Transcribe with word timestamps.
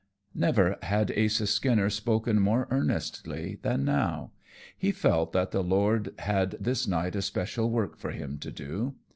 Never 0.33 0.79
had 0.81 1.11
Asa 1.11 1.45
Skinner 1.45 1.91
spoken 1.91 2.39
more 2.39 2.67
earnestly 2.71 3.59
than 3.61 3.85
now. 3.85 4.31
He 4.75 4.91
felt 4.91 5.31
that 5.33 5.51
the 5.51 5.61
Lord 5.63 6.15
had 6.17 6.55
this 6.59 6.87
night 6.87 7.15
a 7.15 7.21
special 7.21 7.69
work 7.69 7.99
for 7.99 8.09
him 8.09 8.39
to 8.39 8.49
do. 8.51 8.95